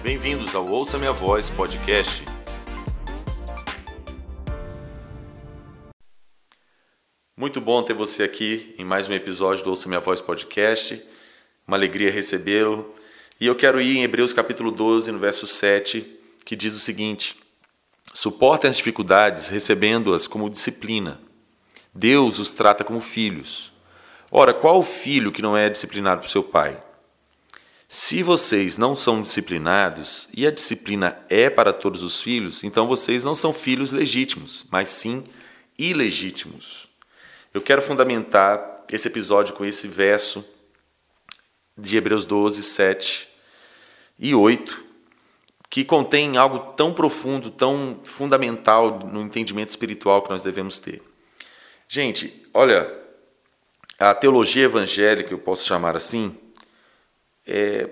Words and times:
Bem-vindos 0.00 0.54
ao 0.54 0.64
Ouça 0.64 0.96
Minha 0.96 1.12
Voz 1.12 1.50
podcast. 1.50 2.24
Muito 7.36 7.60
bom 7.60 7.82
ter 7.82 7.94
você 7.94 8.22
aqui 8.22 8.76
em 8.78 8.84
mais 8.84 9.08
um 9.08 9.12
episódio 9.12 9.64
do 9.64 9.70
Ouça 9.70 9.88
Minha 9.88 9.98
Voz 9.98 10.20
podcast. 10.20 11.02
Uma 11.66 11.76
alegria 11.76 12.12
recebê-lo. 12.12 12.94
E 13.40 13.46
eu 13.48 13.56
quero 13.56 13.80
ir 13.80 13.96
em 13.96 14.04
Hebreus 14.04 14.32
capítulo 14.32 14.70
12, 14.70 15.10
no 15.10 15.18
verso 15.18 15.48
7, 15.48 16.06
que 16.44 16.54
diz 16.54 16.76
o 16.76 16.80
seguinte: 16.80 17.36
Suportem 18.14 18.70
as 18.70 18.76
dificuldades, 18.76 19.48
recebendo-as 19.48 20.28
como 20.28 20.48
disciplina. 20.48 21.20
Deus 21.92 22.38
os 22.38 22.52
trata 22.52 22.84
como 22.84 23.00
filhos. 23.00 23.72
Ora, 24.30 24.54
qual 24.54 24.80
filho 24.84 25.32
que 25.32 25.42
não 25.42 25.56
é 25.56 25.68
disciplinado 25.68 26.20
por 26.20 26.30
seu 26.30 26.44
pai? 26.44 26.80
Se 27.90 28.22
vocês 28.22 28.76
não 28.76 28.94
são 28.94 29.22
disciplinados, 29.22 30.28
e 30.36 30.46
a 30.46 30.50
disciplina 30.50 31.18
é 31.30 31.48
para 31.48 31.72
todos 31.72 32.02
os 32.02 32.20
filhos, 32.20 32.62
então 32.62 32.86
vocês 32.86 33.24
não 33.24 33.34
são 33.34 33.50
filhos 33.50 33.92
legítimos, 33.92 34.66
mas 34.70 34.90
sim 34.90 35.24
ilegítimos. 35.78 36.86
Eu 37.54 37.62
quero 37.62 37.80
fundamentar 37.80 38.84
esse 38.92 39.08
episódio 39.08 39.54
com 39.54 39.64
esse 39.64 39.88
verso 39.88 40.44
de 41.78 41.96
Hebreus 41.96 42.26
12, 42.26 42.62
7 42.62 43.26
e 44.18 44.34
8, 44.34 44.84
que 45.70 45.82
contém 45.82 46.36
algo 46.36 46.74
tão 46.74 46.92
profundo, 46.92 47.50
tão 47.50 48.00
fundamental 48.04 48.98
no 48.98 49.22
entendimento 49.22 49.70
espiritual 49.70 50.20
que 50.20 50.28
nós 50.28 50.42
devemos 50.42 50.78
ter. 50.78 51.00
Gente, 51.88 52.46
olha, 52.52 52.92
a 53.98 54.14
teologia 54.14 54.64
evangélica, 54.64 55.32
eu 55.32 55.38
posso 55.38 55.64
chamar 55.64 55.96
assim, 55.96 56.36
é, 57.48 57.88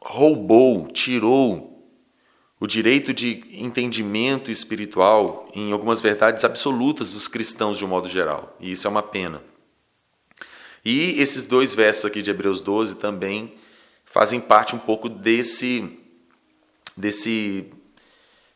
roubou, 0.00 0.88
tirou 0.88 1.76
o 2.58 2.66
direito 2.66 3.12
de 3.12 3.44
entendimento 3.52 4.50
espiritual 4.50 5.48
em 5.54 5.72
algumas 5.72 6.00
verdades 6.00 6.42
absolutas 6.42 7.10
dos 7.10 7.28
cristãos 7.28 7.76
de 7.76 7.84
um 7.84 7.88
modo 7.88 8.08
geral. 8.08 8.56
E 8.58 8.70
isso 8.70 8.86
é 8.86 8.90
uma 8.90 9.02
pena. 9.02 9.42
E 10.84 11.20
esses 11.20 11.44
dois 11.44 11.74
versos 11.74 12.06
aqui 12.06 12.22
de 12.22 12.30
Hebreus 12.30 12.60
12 12.62 12.96
também 12.96 13.52
fazem 14.04 14.40
parte 14.40 14.74
um 14.74 14.78
pouco 14.78 15.08
desse 15.08 16.00
desse 16.96 17.66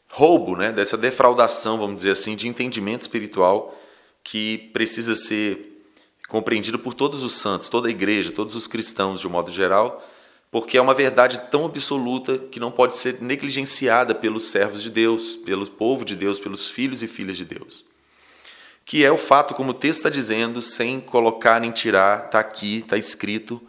roubo, 0.09 0.57
né, 0.57 0.73
dessa 0.73 0.97
defraudação, 0.97 1.77
vamos 1.77 1.97
dizer 1.97 2.13
assim, 2.13 2.35
de 2.35 2.49
entendimento 2.49 3.03
espiritual 3.03 3.79
que 4.25 4.71
precisa 4.73 5.15
ser 5.15 5.85
compreendido 6.29 6.79
por 6.79 6.95
todos 6.95 7.23
os 7.23 7.35
santos, 7.35 7.69
toda 7.69 7.89
a 7.89 7.91
igreja, 7.91 8.33
todos 8.33 8.55
os 8.55 8.67
cristãos 8.67 9.21
de 9.21 9.27
um 9.27 9.31
modo 9.31 9.51
geral, 9.51 10.03
porque 10.51 10.77
é 10.77 10.83
uma 10.83 10.95
verdade 10.95 11.39
tão 11.51 11.65
absoluta 11.65 12.37
que 12.37 12.59
não 12.59 12.73
pode 12.73 12.97
ser 12.97 13.23
negligenciada 13.23 14.15
pelos 14.15 14.51
servos 14.51 14.83
de 14.83 14.91
Deus, 14.91 15.37
pelo 15.37 15.65
povo 15.71 16.05
de 16.05 16.17
Deus, 16.17 16.41
pelos 16.41 16.69
filhos 16.69 17.03
e 17.03 17.07
filhas 17.07 17.37
de 17.37 17.45
Deus. 17.45 17.85
Que 18.85 19.05
é 19.05 19.13
o 19.13 19.17
fato, 19.17 19.55
como 19.55 19.71
o 19.71 19.75
texto 19.75 20.01
está 20.01 20.11
dizendo, 20.11 20.61
sem 20.61 21.01
colocar 21.01 21.61
nem 21.61 21.71
tirar, 21.71 22.27
está 22.27 22.41
aqui, 22.41 22.79
está 22.79 22.99
escrito, 22.99 23.63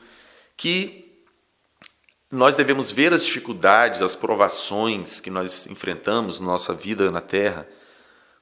que 0.58 1.06
nós 2.32 2.56
devemos 2.56 2.90
ver 2.90 3.14
as 3.14 3.26
dificuldades, 3.26 4.02
as 4.02 4.16
provações 4.16 5.20
que 5.20 5.30
nós 5.30 5.68
enfrentamos 5.68 6.40
na 6.40 6.48
nossa 6.48 6.74
vida 6.74 7.12
na 7.12 7.22
terra 7.22 7.68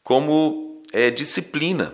como 0.01 0.81
é, 0.93 1.09
disciplina. 1.09 1.93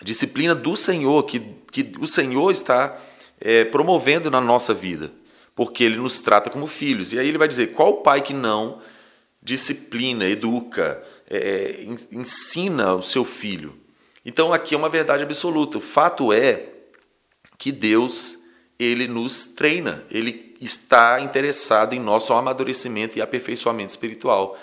Disciplina 0.00 0.54
do 0.54 0.76
Senhor, 0.76 1.24
que, 1.24 1.40
que 1.70 1.92
o 2.00 2.06
Senhor 2.06 2.50
está 2.50 2.98
é, 3.38 3.64
promovendo 3.64 4.30
na 4.30 4.40
nossa 4.40 4.72
vida 4.72 5.12
porque 5.54 5.84
ele 5.84 5.96
nos 5.96 6.20
trata 6.20 6.50
como 6.50 6.66
filhos. 6.66 7.12
E 7.12 7.18
aí 7.18 7.28
ele 7.28 7.38
vai 7.38 7.48
dizer: 7.48 7.72
qual 7.72 7.98
pai 7.98 8.22
que 8.22 8.34
não 8.34 8.80
disciplina, 9.42 10.24
educa, 10.26 11.02
é, 11.28 11.84
ensina 12.10 12.94
o 12.94 13.02
seu 13.02 13.24
filho? 13.24 13.74
Então 14.24 14.52
aqui 14.52 14.74
é 14.74 14.78
uma 14.78 14.88
verdade 14.88 15.22
absoluta. 15.22 15.78
O 15.78 15.80
fato 15.80 16.32
é 16.32 16.68
que 17.58 17.72
Deus 17.72 18.40
ele 18.78 19.06
nos 19.06 19.46
treina, 19.46 20.02
ele 20.10 20.56
está 20.60 21.20
interessado 21.20 21.92
em 21.92 22.00
nosso 22.00 22.32
amadurecimento 22.32 23.18
e 23.18 23.22
aperfeiçoamento 23.22 23.90
espiritual. 23.90 24.56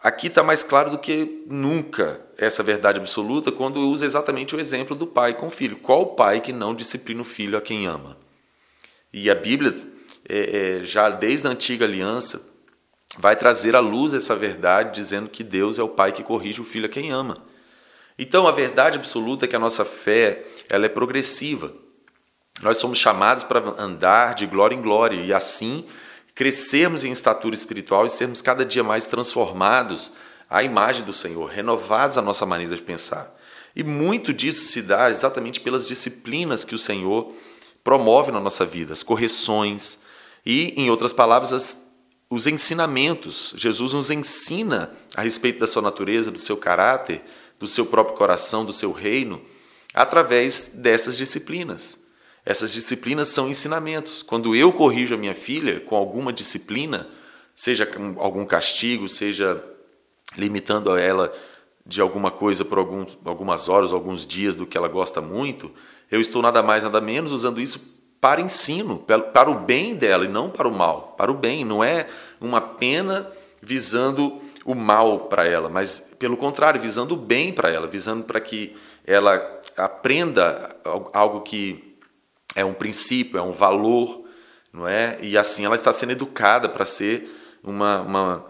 Aqui 0.00 0.26
está 0.26 0.42
mais 0.42 0.62
claro 0.62 0.90
do 0.90 0.98
que 0.98 1.42
nunca 1.48 2.20
essa 2.36 2.62
verdade 2.62 2.98
absoluta 2.98 3.50
quando 3.50 3.80
usa 3.88 4.04
exatamente 4.04 4.54
o 4.54 4.60
exemplo 4.60 4.94
do 4.94 5.06
pai 5.06 5.34
com 5.34 5.46
o 5.46 5.50
filho. 5.50 5.78
Qual 5.78 6.14
pai 6.14 6.40
que 6.40 6.52
não 6.52 6.74
disciplina 6.74 7.22
o 7.22 7.24
filho 7.24 7.56
a 7.56 7.62
quem 7.62 7.86
ama? 7.86 8.16
E 9.12 9.30
a 9.30 9.34
Bíblia 9.34 9.74
é, 10.28 10.78
é, 10.80 10.84
já 10.84 11.08
desde 11.10 11.46
a 11.46 11.50
antiga 11.50 11.84
aliança, 11.84 12.48
vai 13.18 13.36
trazer 13.36 13.74
à 13.74 13.80
luz 13.80 14.12
essa 14.12 14.36
verdade, 14.36 15.00
dizendo 15.00 15.28
que 15.28 15.42
Deus 15.42 15.78
é 15.78 15.82
o 15.82 15.88
Pai 15.88 16.12
que 16.12 16.22
corrige 16.22 16.60
o 16.60 16.64
filho 16.64 16.86
a 16.86 16.88
quem 16.88 17.10
ama. 17.10 17.38
Então, 18.18 18.46
a 18.46 18.52
verdade 18.52 18.96
absoluta 18.96 19.44
é 19.44 19.48
que 19.48 19.56
a 19.56 19.60
nossa 19.60 19.84
fé 19.84 20.44
ela 20.68 20.86
é 20.86 20.88
progressiva. 20.88 21.72
Nós 22.62 22.78
somos 22.78 22.98
chamados 22.98 23.44
para 23.44 23.60
andar 23.78 24.34
de 24.34 24.46
glória 24.46 24.74
em 24.74 24.80
glória 24.80 25.20
e 25.20 25.32
assim 25.32 25.84
crescermos 26.34 27.04
em 27.04 27.12
estatura 27.12 27.54
espiritual 27.54 28.06
e 28.06 28.10
sermos 28.10 28.42
cada 28.42 28.64
dia 28.64 28.82
mais 28.82 29.06
transformados 29.06 30.12
à 30.48 30.62
imagem 30.62 31.04
do 31.04 31.12
Senhor, 31.12 31.46
renovados 31.46 32.18
a 32.18 32.22
nossa 32.22 32.46
maneira 32.46 32.74
de 32.74 32.82
pensar. 32.82 33.34
E 33.74 33.84
muito 33.84 34.32
disso 34.32 34.66
se 34.66 34.80
dá 34.80 35.10
exatamente 35.10 35.60
pelas 35.60 35.86
disciplinas 35.86 36.64
que 36.64 36.74
o 36.74 36.78
Senhor 36.78 37.34
promove 37.84 38.32
na 38.32 38.40
nossa 38.40 38.64
vida, 38.64 38.92
as 38.92 39.02
correções, 39.02 40.00
e, 40.46 40.72
em 40.76 40.88
outras 40.88 41.12
palavras, 41.12 41.52
as, 41.52 41.92
os 42.30 42.46
ensinamentos. 42.46 43.52
Jesus 43.56 43.92
nos 43.92 44.12
ensina 44.12 44.92
a 45.16 45.22
respeito 45.22 45.58
da 45.58 45.66
sua 45.66 45.82
natureza, 45.82 46.30
do 46.30 46.38
seu 46.38 46.56
caráter, 46.56 47.20
do 47.58 47.66
seu 47.66 47.84
próprio 47.84 48.16
coração, 48.16 48.64
do 48.64 48.72
seu 48.72 48.92
reino, 48.92 49.42
através 49.92 50.70
dessas 50.74 51.16
disciplinas. 51.16 52.00
Essas 52.44 52.72
disciplinas 52.72 53.26
são 53.28 53.48
ensinamentos. 53.48 54.22
Quando 54.22 54.54
eu 54.54 54.72
corrijo 54.72 55.16
a 55.16 55.18
minha 55.18 55.34
filha 55.34 55.80
com 55.80 55.96
alguma 55.96 56.32
disciplina, 56.32 57.08
seja 57.52 57.84
com 57.84 58.14
algum 58.20 58.46
castigo, 58.46 59.08
seja 59.08 59.60
limitando 60.38 60.92
a 60.92 61.00
ela 61.00 61.34
de 61.84 62.00
alguma 62.00 62.30
coisa 62.30 62.64
por 62.64 62.78
algumas 62.78 63.68
horas, 63.68 63.92
alguns 63.92 64.24
dias 64.24 64.54
do 64.54 64.66
que 64.66 64.76
ela 64.76 64.88
gosta 64.88 65.20
muito, 65.20 65.72
eu 66.08 66.20
estou 66.20 66.40
nada 66.40 66.62
mais, 66.62 66.84
nada 66.84 67.00
menos 67.00 67.32
usando 67.32 67.60
isso 67.60 67.95
para 68.26 68.40
ensino, 68.40 68.98
para 69.32 69.48
o 69.48 69.54
bem 69.54 69.94
dela 69.94 70.24
e 70.24 70.28
não 70.28 70.50
para 70.50 70.66
o 70.66 70.74
mal. 70.74 71.14
Para 71.16 71.30
o 71.30 71.34
bem, 71.34 71.64
não 71.64 71.84
é 71.84 72.08
uma 72.40 72.60
pena 72.60 73.30
visando 73.62 74.42
o 74.64 74.74
mal 74.74 75.28
para 75.28 75.46
ela, 75.46 75.68
mas 75.68 76.12
pelo 76.18 76.36
contrário, 76.36 76.80
visando 76.80 77.14
o 77.14 77.16
bem 77.16 77.52
para 77.52 77.70
ela, 77.70 77.86
visando 77.86 78.24
para 78.24 78.40
que 78.40 78.76
ela 79.06 79.60
aprenda 79.76 80.74
algo 81.12 81.42
que 81.42 81.96
é 82.56 82.64
um 82.64 82.74
princípio, 82.74 83.38
é 83.38 83.42
um 83.42 83.52
valor, 83.52 84.24
não 84.72 84.88
é? 84.88 85.18
E 85.20 85.38
assim 85.38 85.64
ela 85.64 85.76
está 85.76 85.92
sendo 85.92 86.10
educada 86.10 86.68
para 86.68 86.84
ser 86.84 87.30
uma, 87.62 88.00
uma, 88.00 88.44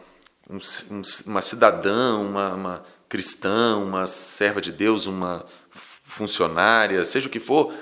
um, 0.49 1.03
uma 1.27 1.43
cidadã, 1.43 2.17
uma, 2.17 2.55
uma 2.55 2.83
cristã, 3.11 3.77
uma 3.77 4.07
serva 4.07 4.59
de 4.59 4.73
Deus, 4.73 5.05
uma 5.05 5.45
funcionária, 5.71 7.05
seja 7.05 7.29
o 7.29 7.31
que 7.31 7.39
for, 7.39 7.75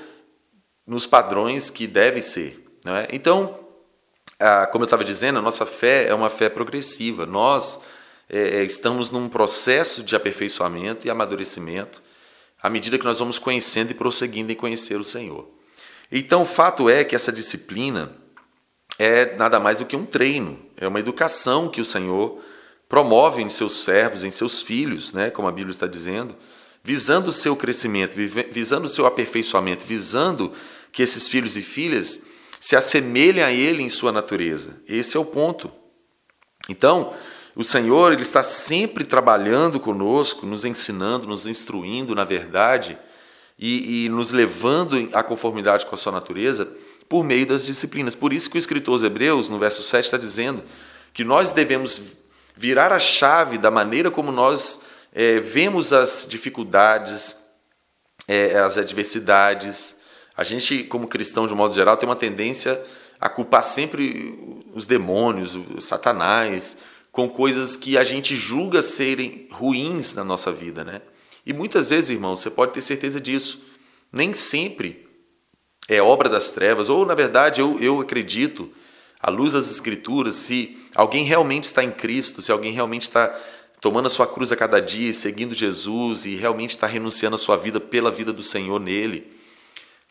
nos 0.87 1.07
padrões 1.07 1.71
que 1.71 1.87
deve 1.87 2.23
ser. 2.23 2.65
Né? 2.85 3.09
Então, 3.13 3.59
como 4.71 4.85
eu 4.85 4.87
estava 4.87 5.05
dizendo, 5.05 5.39
a 5.39 5.43
nossa 5.43 5.65
fé 5.65 6.07
é 6.09 6.15
uma 6.15 6.29
fé 6.29 6.49
progressiva. 6.49 7.25
Nós 7.25 7.81
é, 8.29 8.59
é, 8.59 8.65
estamos 8.65 9.11
num 9.11 9.29
processo 9.29 10.03
de 10.03 10.17
aperfeiçoamento 10.17 11.07
e 11.07 11.11
amadurecimento 11.11 12.03
à 12.63 12.71
medida 12.71 12.99
que 12.99 13.05
nós 13.05 13.19
vamos 13.19 13.39
conhecendo 13.39 13.91
e 13.91 13.95
prosseguindo 13.95 14.51
em 14.51 14.57
conhecer 14.57 14.99
o 14.99 15.05
Senhor. 15.05 15.47
Então, 16.11 16.43
o 16.43 16.47
fato 16.47 16.89
é 16.89 17.05
que 17.05 17.15
essa 17.15 17.33
disciplina 17.33 18.13
é 18.99 19.37
nada 19.37 19.61
mais 19.61 19.79
do 19.79 19.85
que 19.85 19.97
um 19.97 20.07
treino, 20.07 20.59
é 20.77 20.87
uma 20.87 21.01
educação 21.01 21.69
que 21.69 21.81
o 21.81 21.85
Senhor 21.85 22.41
promove 22.89 23.43
em 23.43 23.51
seus 23.51 23.83
servos, 23.83 24.25
em 24.25 24.31
seus 24.31 24.63
filhos, 24.63 25.13
né, 25.13 25.31
como 25.31 25.49
a 25.49 25.53
Bíblia 25.53 25.73
está 25.73 25.87
dizendo, 25.87 26.35
visando 26.83 27.29
o 27.29 27.33
seu 27.33 27.57
crescimento, 27.57 28.15
visando 28.51 28.87
o 28.87 28.89
seu 28.89 29.05
aperfeiçoamento, 29.05 29.85
visando 29.85 30.53
que 30.95 31.03
esses 31.03 31.29
filhos 31.29 31.57
e 31.57 31.61
filhas 31.61 32.23
se 32.61 32.77
assemelhem 32.77 33.43
a 33.43 33.53
Ele 33.53 33.83
em 33.83 33.91
sua 33.91 34.13
natureza. 34.13 34.81
Esse 34.89 35.17
é 35.17 35.21
o 35.21 35.25
ponto. 35.25 35.71
Então, 36.69 37.13
o 37.57 37.65
Senhor 37.65 38.13
ele 38.13 38.23
está 38.23 38.43
sempre 38.43 39.05
trabalhando 39.05 39.79
conosco, 39.81 40.47
nos 40.47 40.65
ensinando, 40.65 41.27
nos 41.27 41.47
instruindo 41.49 42.15
na 42.15 42.25
verdade 42.25 42.97
e, 43.59 44.07
e 44.07 44.09
nos 44.09 44.31
levando 44.31 45.11
à 45.13 45.23
conformidade 45.23 45.85
com 45.85 45.95
a 45.95 45.99
sua 45.99 46.13
natureza 46.13 46.69
por 47.09 47.25
meio 47.25 47.45
das 47.45 47.67
disciplinas. 47.67 48.15
Por 48.15 48.33
isso 48.33 48.49
que 48.49 48.57
o 48.57 48.59
escritor 48.59 48.95
aos 48.95 49.03
Hebreus, 49.03 49.49
no 49.49 49.59
verso 49.59 49.83
7, 49.83 50.05
está 50.05 50.17
dizendo 50.17 50.63
que 51.13 51.25
nós 51.25 51.51
devemos 51.51 52.01
virar 52.57 52.93
a 52.93 53.01
chave 53.01 53.59
da 53.59 53.71
maneira 53.71 54.13
como 54.13 54.31
nós 54.31 54.83
é, 55.13 55.41
vemos 55.41 55.93
as 55.93 56.25
dificuldades, 56.29 57.37
é, 58.29 58.59
as 58.61 58.79
adversidades, 58.79 59.97
a 60.37 60.43
gente, 60.43 60.85
como 60.85 61.07
cristão, 61.07 61.47
de 61.47 61.55
um 61.55 61.57
modo 61.57 61.75
geral, 61.75 61.97
tem 61.97 62.09
uma 62.09 62.17
tendência 62.17 62.83
a 63.21 63.29
culpar 63.29 63.63
sempre 63.63 64.39
os 64.75 64.87
demônios, 64.87 65.55
o 65.55 65.81
Satanás, 65.81 66.77
com 67.13 67.29
coisas 67.29 67.77
que 67.77 67.97
a 67.97 68.03
gente 68.03 68.35
julga 68.35 68.83
serem 68.83 69.49
ruins 69.53 70.15
na 70.15 70.25
nossa 70.25 70.51
vida, 70.51 70.83
né? 70.83 71.01
E 71.47 71.53
muitas 71.53 71.91
vezes, 71.91 72.11
irmão, 72.11 72.35
você 72.35 72.51
pode 72.51 72.73
ter 72.73 72.83
certeza 72.83 73.21
disso. 73.21 73.63
Nem 74.13 74.35
sempre 74.35 75.07
é 75.89 76.03
obra 76.03 76.29
das 76.29 76.51
trevas, 76.51 76.89
ou 76.89 77.05
na 77.05 77.15
verdade 77.15 77.61
eu, 77.61 77.79
eu 77.81 78.01
acredito, 78.01 78.71
à 79.21 79.31
luz 79.31 79.53
das 79.53 79.71
Escrituras, 79.71 80.35
se 80.37 80.77
alguém 80.95 81.25
realmente 81.25 81.65
está 81.65 81.85
em 81.85 81.91
Cristo, 81.91 82.43
se 82.43 82.51
alguém 82.51 82.73
realmente 82.73 83.03
está 83.03 83.39
tomando 83.81 84.07
a 84.07 84.11
sua 84.11 84.27
cruz 84.27 84.51
a 84.51 84.57
cada 84.57 84.81
dia, 84.81 85.13
seguindo 85.13 85.55
Jesus 85.55 86.25
e 86.25 86.35
realmente 86.37 86.71
está 86.71 86.87
renunciando 86.87 87.37
a 87.37 87.39
sua 87.39 87.57
vida 87.57 87.79
pela 87.79 88.11
vida 88.11 88.33
do 88.33 88.43
Senhor 88.43 88.81
nele, 88.81 89.34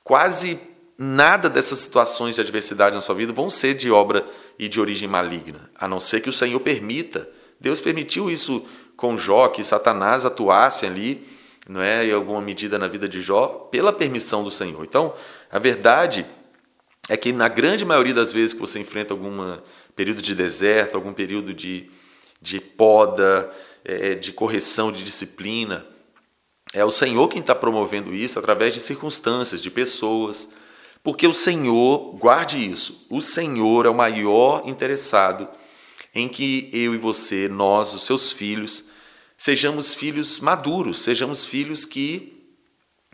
quase 0.04 0.60
nada 0.98 1.50
dessas 1.50 1.80
situações 1.80 2.36
de 2.36 2.42
adversidade 2.42 2.96
na 2.96 3.02
sua 3.02 3.16
vida 3.16 3.34
vão 3.34 3.50
ser 3.50 3.74
de 3.74 3.90
obra 3.92 4.26
e 4.58 4.68
de 4.68 4.80
origem 4.80 5.08
maligna, 5.08 5.70
a 5.76 5.88
não 5.88 6.00
ser 6.00 6.22
que 6.22 6.30
o 6.30 6.34
Senhor 6.34 6.60
permita. 6.60 7.30
Deus 7.60 7.82
permitiu 7.82 8.30
isso 8.30 8.66
com 8.96 9.18
Jó, 9.18 9.48
que 9.48 9.64
Satanás 9.64 10.26
atuasse 10.26 10.86
ali, 10.86 11.28
não 11.68 11.82
é, 11.82 12.06
em 12.06 12.12
alguma 12.12 12.42
medida 12.42 12.78
na 12.78 12.88
vida 12.88 13.08
de 13.08 13.22
Jó, 13.22 13.68
pela 13.72 13.94
permissão 13.94 14.44
do 14.44 14.52
Senhor. 14.52 14.84
Então, 14.84 15.14
a 15.52 15.60
verdade 15.60 16.26
é 17.10 17.18
que 17.18 17.32
na 17.34 17.48
grande 17.48 17.86
maioria 17.86 18.14
das 18.14 18.32
vezes 18.32 18.54
que 18.54 18.60
você 18.60 18.80
enfrenta 18.80 19.14
algum 19.14 19.58
período 19.96 20.22
de 20.22 20.36
deserto, 20.36 20.96
algum 20.96 21.14
período 21.14 21.54
de, 21.54 21.90
de 22.42 22.60
poda, 22.60 23.50
é, 23.84 24.16
de 24.16 24.32
correção, 24.32 24.92
de 24.92 25.04
disciplina, 25.04 25.86
é 26.74 26.84
o 26.84 26.92
Senhor 26.92 27.28
quem 27.28 27.40
está 27.40 27.54
promovendo 27.54 28.14
isso 28.14 28.40
através 28.40 28.74
de 28.74 28.80
circunstâncias, 28.80 29.62
de 29.62 29.70
pessoas, 29.70 30.50
porque 31.04 31.28
o 31.28 31.34
Senhor, 31.34 32.16
guarde 32.18 32.58
isso, 32.58 33.06
o 33.10 33.22
Senhor 33.22 33.86
é 33.86 33.90
o 33.90 33.94
maior 33.94 34.64
interessado 34.66 35.48
em 36.16 36.28
que 36.28 36.70
eu 36.74 36.94
e 36.94 36.98
você, 36.98 37.48
nós, 37.48 37.94
os 37.94 38.04
seus 38.04 38.32
filhos, 38.32 38.86
sejamos 39.38 39.94
filhos 39.94 40.40
maduros, 40.40 41.02
sejamos 41.02 41.46
filhos 41.46 41.86
que 41.86 42.34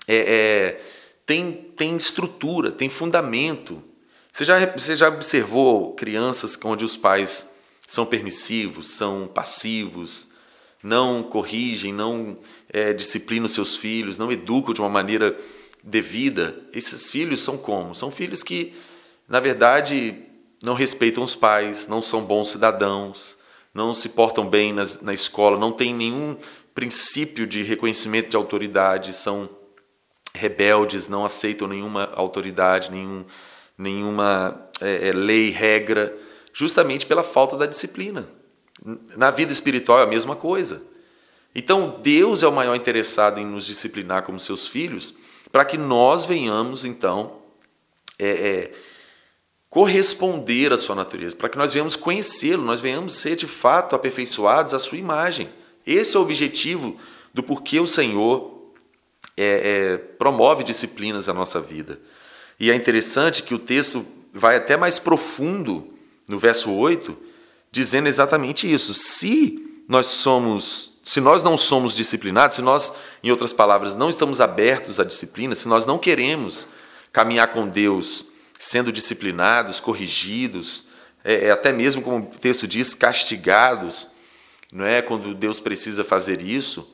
é, 0.08 0.16
é, 0.18 0.82
têm, 1.26 1.52
têm 1.52 1.96
estrutura, 1.96 2.72
têm 2.72 2.90
fundamento. 2.90 3.84
Você 4.32 4.46
já, 4.46 4.66
você 4.66 4.96
já 4.96 5.08
observou 5.08 5.94
crianças 5.96 6.58
onde 6.64 6.86
os 6.86 6.96
pais 6.96 7.50
são 7.88 8.06
permissivos, 8.06 8.88
são 8.88 9.28
passivos, 9.28 10.28
não 10.82 11.24
corrigem, 11.24 11.94
não 11.94 12.38
é, 12.72 12.94
disciplinam 12.94 13.48
seus 13.48 13.76
filhos, 13.76 14.18
não 14.18 14.32
educam 14.32 14.74
de 14.74 14.82
uma 14.82 14.90
maneira 14.90 15.38
devida, 15.84 16.56
esses 16.74 17.10
filhos 17.10 17.42
são 17.42 17.58
como? 17.58 17.96
São 17.96 18.12
filhos 18.12 18.44
que, 18.44 18.74
na 19.28 19.40
verdade, 19.40 20.16
não 20.64 20.74
respeitam 20.74 21.24
os 21.24 21.36
pais, 21.36 21.88
não 21.88 22.02
são 22.02 22.24
bons 22.24 22.52
cidadãos, 22.52 23.38
não 23.74 23.94
se 23.94 24.10
portam 24.10 24.48
bem 24.48 24.74
nas, 24.74 25.02
na 25.02 25.14
escola, 25.14 25.58
não 25.58 25.72
têm 25.72 25.94
nenhum 25.94 26.38
princípio 26.74 27.46
de 27.46 27.64
reconhecimento 27.64 28.30
de 28.30 28.36
autoridade, 28.36 29.14
são 29.14 29.50
rebeldes, 30.34 31.08
não 31.08 31.26
aceitam 31.26 31.68
nenhuma 31.68 32.10
autoridade, 32.14 32.92
nenhum, 32.92 33.26
nenhuma 33.78 34.70
é, 34.80 35.10
é, 35.10 35.12
lei, 35.12 35.50
regra, 35.50 36.16
justamente 36.54 37.06
pela 37.06 37.24
falta 37.24 37.58
da 37.58 37.66
disciplina. 37.66 38.28
Na 39.16 39.32
vida 39.32 39.52
espiritual 39.52 40.00
é 40.00 40.04
a 40.04 40.08
mesma 40.08 40.36
coisa. 40.36 40.84
Então, 41.54 42.00
Deus 42.02 42.44
é 42.44 42.48
o 42.48 42.52
maior 42.52 42.76
interessado 42.76 43.40
em 43.40 43.46
nos 43.46 43.66
disciplinar 43.66 44.24
como 44.24 44.40
seus 44.40 44.68
filhos, 44.68 45.14
para 45.52 45.66
que 45.66 45.78
nós 45.78 46.26
venhamos, 46.26 46.86
então, 46.86 47.40
é, 48.18 48.30
é, 48.30 48.74
corresponder 49.70 50.72
à 50.72 50.78
sua 50.78 50.96
natureza, 50.96 51.36
para 51.36 51.50
que 51.50 51.58
nós 51.58 51.74
venhamos 51.74 51.96
conhecê-lo, 51.96 52.64
nós 52.64 52.82
venhamos 52.82 53.14
ser 53.14 53.36
de 53.36 53.48
fato 53.48 53.96
aperfeiçoados 53.96 54.74
à 54.74 54.80
sua 54.80 54.98
imagem. 54.98 55.50
Esse 55.86 56.16
é 56.16 56.20
o 56.20 56.24
objetivo 56.24 56.98
do 57.34 57.42
porquê 57.42 57.80
o 57.80 57.88
Senhor 57.88 58.60
é, 59.36 59.44
é, 59.94 59.98
promove 59.98 60.64
disciplinas 60.64 61.28
na 61.28 61.34
nossa 61.34 61.60
vida. 61.60 62.00
E 62.60 62.70
é 62.70 62.76
interessante 62.76 63.42
que 63.42 63.54
o 63.54 63.60
texto 63.60 64.06
vai 64.34 64.58
até 64.58 64.76
mais 64.78 65.00
profundo 65.00 65.94
no 66.28 66.38
verso 66.38 66.72
8, 66.72 67.18
dizendo 67.72 68.08
exatamente 68.08 68.72
isso. 68.72 68.94
Se 68.94 69.84
nós 69.88 70.08
somos 70.08 70.90
se 71.10 71.20
nós 71.20 71.44
não 71.44 71.58
somos 71.58 71.96
disciplinados, 71.96 72.58
se 72.58 72.62
nós, 72.62 72.94
em 73.24 73.32
outras 73.32 73.52
palavras, 73.52 73.96
não 73.96 74.12
estamos 74.12 74.40
abertos 74.40 75.00
à 75.00 75.04
disciplina, 75.04 75.56
se 75.56 75.68
nós 75.68 75.84
não 75.84 75.98
queremos 75.98 76.68
caminhar 77.12 77.48
com 77.48 77.68
Deus 77.68 78.26
sendo 78.60 78.92
disciplinados, 78.92 79.80
corrigidos, 79.80 80.84
é, 81.24 81.48
é, 81.48 81.52
até 81.52 81.72
mesmo, 81.72 82.04
como 82.04 82.18
o 82.18 82.40
texto 82.40 82.68
diz, 82.68 82.94
castigados, 82.94 84.08
não 84.72 84.86
é? 84.86 85.02
Quando 85.02 85.34
Deus 85.34 85.60
precisa 85.60 86.04
fazer 86.04 86.44
isso, 86.44 86.88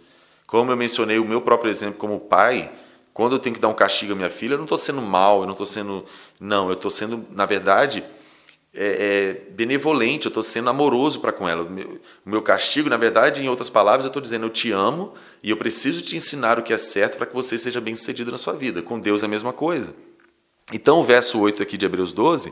como 0.47 0.71
eu 0.71 0.77
mencionei 0.77 1.19
o 1.19 1.25
meu 1.25 1.41
próprio 1.41 1.69
exemplo 1.69 1.99
como 1.99 2.17
pai, 2.17 2.71
quando 3.13 3.35
eu 3.35 3.39
tenho 3.39 3.55
que 3.55 3.61
dar 3.61 3.67
um 3.67 3.73
castigo 3.73 4.13
à 4.13 4.15
minha 4.15 4.29
filha, 4.29 4.53
eu 4.53 4.57
não 4.57 4.65
estou 4.65 4.77
sendo 4.77 5.01
mal, 5.01 5.41
eu 5.41 5.45
não 5.45 5.53
estou 5.53 5.65
sendo. 5.65 6.05
Não, 6.39 6.67
eu 6.67 6.73
estou 6.73 6.91
sendo, 6.91 7.25
na 7.31 7.45
verdade, 7.45 8.03
é, 8.75 9.39
é 9.47 9.51
benevolente, 9.51 10.25
eu 10.25 10.29
estou 10.29 10.43
sendo 10.43 10.69
amoroso 10.69 11.21
para 11.21 11.31
com 11.31 11.47
ela. 11.47 11.63
O 11.63 11.69
meu, 11.69 11.99
meu, 12.25 12.41
castigo, 12.41 12.89
na 12.89 12.97
verdade, 12.97 13.41
em 13.41 13.47
outras 13.47 13.69
palavras, 13.69 14.03
eu 14.03 14.09
estou 14.09 14.21
dizendo: 14.21 14.45
eu 14.45 14.49
te 14.49 14.71
amo 14.71 15.13
e 15.41 15.49
eu 15.49 15.57
preciso 15.57 16.01
te 16.01 16.15
ensinar 16.15 16.59
o 16.59 16.63
que 16.63 16.73
é 16.73 16.77
certo 16.77 17.17
para 17.17 17.25
que 17.25 17.33
você 17.33 17.57
seja 17.57 17.79
bem 17.79 17.95
sucedido 17.95 18.31
na 18.31 18.37
sua 18.37 18.53
vida. 18.53 18.81
Com 18.81 18.99
Deus 18.99 19.23
é 19.23 19.25
a 19.25 19.29
mesma 19.29 19.53
coisa. 19.53 19.95
Então, 20.73 20.99
o 20.99 21.03
verso 21.03 21.39
8 21.39 21.63
aqui 21.63 21.77
de 21.77 21.85
Hebreus 21.85 22.11
12 22.11 22.51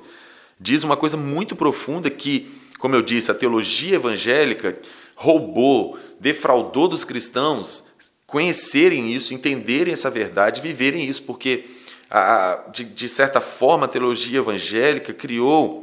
diz 0.59 0.83
uma 0.83 0.95
coisa 0.95 1.17
muito 1.17 1.55
profunda 1.55 2.09
que, 2.09 2.49
como 2.79 2.95
eu 2.95 3.01
disse, 3.01 3.29
a 3.29 3.35
teologia 3.35 3.95
evangélica 3.95 4.79
roubou, 5.15 5.97
defraudou 6.19 6.87
dos 6.87 7.03
cristãos 7.03 7.85
conhecerem 8.25 9.13
isso, 9.13 9.33
entenderem 9.33 9.93
essa 9.93 10.09
verdade, 10.09 10.61
viverem 10.61 11.05
isso, 11.05 11.23
porque, 11.23 11.65
a, 12.09 12.63
de, 12.71 12.85
de 12.85 13.09
certa 13.09 13.41
forma, 13.41 13.85
a 13.85 13.89
teologia 13.89 14.39
evangélica 14.39 15.13
criou 15.13 15.82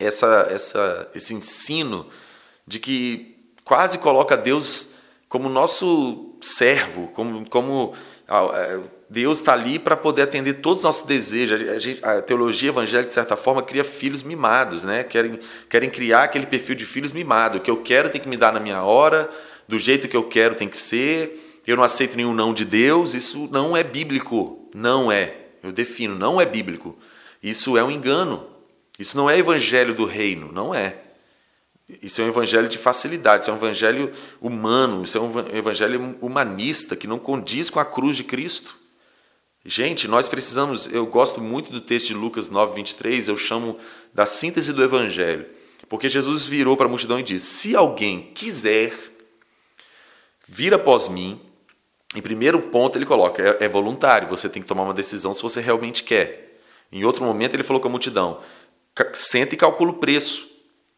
essa, 0.00 0.48
essa, 0.50 1.10
esse 1.14 1.34
ensino 1.34 2.06
de 2.66 2.78
que 2.78 3.36
quase 3.64 3.98
coloca 3.98 4.36
Deus 4.36 4.94
como 5.28 5.48
nosso 5.48 6.34
servo, 6.40 7.08
como, 7.08 7.48
como 7.48 7.94
é, 8.28 8.80
Deus 9.08 9.38
está 9.38 9.52
ali 9.52 9.78
para 9.78 9.96
poder 9.96 10.22
atender 10.22 10.54
todos 10.54 10.78
os 10.78 10.84
nossos 10.84 11.06
desejos. 11.06 11.68
A, 11.68 11.78
gente, 11.78 12.04
a, 12.04 12.22
teologia 12.22 12.70
evangélica, 12.70 13.08
de 13.08 13.14
certa 13.14 13.36
forma, 13.36 13.62
cria 13.62 13.84
filhos 13.84 14.22
mimados, 14.22 14.82
né? 14.82 15.04
querem, 15.04 15.38
querem 15.68 15.90
criar 15.90 16.24
aquele 16.24 16.46
perfil 16.46 16.74
de 16.74 16.86
filhos 16.86 17.12
mimados. 17.12 17.58
O 17.58 17.62
que 17.62 17.70
eu 17.70 17.78
quero 17.78 18.08
tem 18.08 18.20
que 18.20 18.28
me 18.28 18.36
dar 18.36 18.52
na 18.52 18.60
minha 18.60 18.82
hora, 18.82 19.28
do 19.68 19.78
jeito 19.78 20.08
que 20.08 20.16
eu 20.16 20.24
quero 20.24 20.54
tem 20.54 20.68
que 20.68 20.78
ser, 20.78 21.60
eu 21.66 21.76
não 21.76 21.84
aceito 21.84 22.16
nenhum 22.16 22.32
não 22.32 22.52
de 22.52 22.64
Deus, 22.64 23.14
isso 23.14 23.48
não 23.52 23.76
é 23.76 23.84
bíblico. 23.84 24.68
Não 24.74 25.10
é. 25.10 25.36
Eu 25.62 25.72
defino, 25.72 26.16
não 26.16 26.40
é 26.40 26.46
bíblico. 26.46 26.96
Isso 27.42 27.76
é 27.76 27.84
um 27.84 27.90
engano. 27.90 28.46
Isso 29.00 29.16
não 29.16 29.30
é 29.30 29.38
evangelho 29.38 29.94
do 29.94 30.04
reino, 30.04 30.52
não 30.52 30.74
é. 30.74 30.94
Isso 32.02 32.20
é 32.20 32.24
um 32.24 32.28
evangelho 32.28 32.68
de 32.68 32.76
facilidade, 32.76 33.44
isso 33.44 33.50
é 33.50 33.54
um 33.54 33.56
evangelho 33.56 34.12
humano, 34.42 35.02
isso 35.02 35.16
é 35.16 35.20
um 35.22 35.56
evangelho 35.56 36.18
humanista 36.20 36.94
que 36.94 37.06
não 37.06 37.18
condiz 37.18 37.70
com 37.70 37.80
a 37.80 37.84
cruz 37.84 38.14
de 38.14 38.24
Cristo. 38.24 38.76
Gente, 39.64 40.06
nós 40.06 40.28
precisamos, 40.28 40.86
eu 40.92 41.06
gosto 41.06 41.40
muito 41.40 41.72
do 41.72 41.80
texto 41.80 42.08
de 42.08 42.14
Lucas 42.14 42.50
9, 42.50 42.74
23, 42.74 43.28
eu 43.28 43.38
chamo 43.38 43.78
da 44.12 44.26
síntese 44.26 44.70
do 44.70 44.84
evangelho. 44.84 45.46
Porque 45.88 46.06
Jesus 46.06 46.44
virou 46.44 46.76
para 46.76 46.84
a 46.84 46.88
multidão 46.88 47.18
e 47.18 47.22
disse: 47.22 47.46
Se 47.46 47.74
alguém 47.74 48.30
quiser 48.34 48.92
vir 50.46 50.74
após 50.74 51.08
mim, 51.08 51.40
em 52.14 52.20
primeiro 52.20 52.60
ponto 52.60 52.98
ele 52.98 53.06
coloca, 53.06 53.42
é, 53.42 53.64
é 53.64 53.68
voluntário, 53.68 54.28
você 54.28 54.46
tem 54.46 54.60
que 54.60 54.68
tomar 54.68 54.82
uma 54.82 54.94
decisão 54.94 55.32
se 55.32 55.42
você 55.42 55.58
realmente 55.62 56.02
quer. 56.02 56.60
Em 56.92 57.04
outro 57.04 57.24
momento 57.24 57.54
ele 57.54 57.62
falou 57.62 57.80
com 57.80 57.88
a 57.88 57.90
multidão: 57.90 58.40
senta 59.14 59.54
e 59.54 59.58
calcula 59.58 59.90
o 59.90 59.98
preço. 59.98 60.48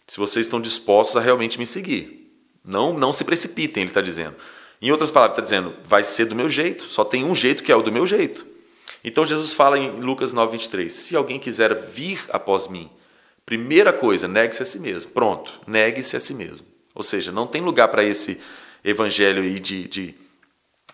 Se 0.06 0.18
vocês 0.18 0.46
estão 0.46 0.60
dispostos 0.60 1.16
a 1.16 1.20
realmente 1.20 1.58
me 1.58 1.66
seguir. 1.66 2.30
Não, 2.64 2.92
não 2.92 3.12
se 3.12 3.24
precipitem, 3.24 3.82
ele 3.82 3.90
está 3.90 4.00
dizendo. 4.00 4.36
Em 4.80 4.90
outras 4.90 5.10
palavras, 5.10 5.38
está 5.38 5.42
dizendo, 5.42 5.76
vai 5.84 6.04
ser 6.04 6.26
do 6.26 6.34
meu 6.34 6.48
jeito. 6.48 6.84
Só 6.84 7.04
tem 7.04 7.24
um 7.24 7.34
jeito 7.34 7.62
que 7.62 7.72
é 7.72 7.76
o 7.76 7.82
do 7.82 7.92
meu 7.92 8.06
jeito. 8.06 8.46
Então 9.04 9.26
Jesus 9.26 9.52
fala 9.52 9.78
em 9.78 9.90
Lucas 9.90 10.32
9, 10.32 10.52
23, 10.52 10.92
se 10.92 11.16
alguém 11.16 11.38
quiser 11.38 11.74
vir 11.74 12.20
após 12.30 12.68
mim, 12.68 12.88
primeira 13.44 13.92
coisa, 13.92 14.28
negue-se 14.28 14.62
a 14.62 14.66
si 14.66 14.78
mesmo. 14.78 15.10
Pronto, 15.10 15.52
negue-se 15.66 16.16
a 16.16 16.20
si 16.20 16.34
mesmo. 16.34 16.66
Ou 16.94 17.02
seja, 17.02 17.32
não 17.32 17.46
tem 17.46 17.60
lugar 17.60 17.88
para 17.88 18.04
esse 18.04 18.40
evangelho 18.84 19.42
aí 19.42 19.58
de, 19.58 19.88
de 19.88 20.14